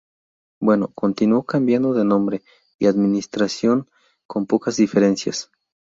Bueno, 0.59 0.91
continuó 0.95 1.43
cambiando 1.45 1.93
de 1.93 2.03
nombre 2.03 2.41
y 2.79 2.87
administración 2.87 3.87
con 4.25 4.47
pocas 4.47 4.77
diferencias. 4.77 5.51